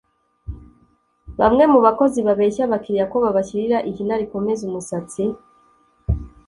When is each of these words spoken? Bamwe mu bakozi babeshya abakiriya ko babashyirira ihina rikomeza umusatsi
Bamwe 1.39 1.63
mu 1.71 1.79
bakozi 1.85 2.19
babeshya 2.27 2.61
abakiriya 2.65 3.05
ko 3.11 3.17
babashyirira 3.23 3.77
ihina 3.89 4.13
rikomeza 4.21 4.61
umusatsi 4.69 5.23